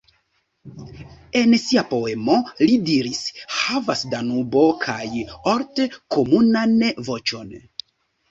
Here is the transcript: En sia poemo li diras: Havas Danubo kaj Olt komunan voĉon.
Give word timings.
En 1.41 1.51
sia 1.63 1.81
poemo 1.89 2.37
li 2.61 2.77
diras: 2.87 3.19
Havas 3.57 4.01
Danubo 4.15 4.63
kaj 4.87 5.05
Olt 5.53 5.83
komunan 6.17 6.75
voĉon. 7.11 7.53